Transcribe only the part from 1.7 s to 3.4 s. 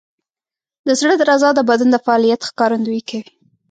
د فعالیت ښکارندویي کوي.